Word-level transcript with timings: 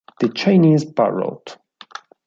The 0.19 0.29
Chinese 0.29 0.83
Parrot 0.83 1.59